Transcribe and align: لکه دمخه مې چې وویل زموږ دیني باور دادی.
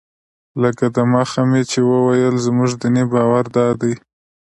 لکه 0.61 0.85
دمخه 0.95 1.41
مې 1.49 1.61
چې 1.71 1.79
وویل 1.91 2.35
زموږ 2.45 2.71
دیني 2.81 3.03
باور 3.13 3.45
دادی. 3.55 3.93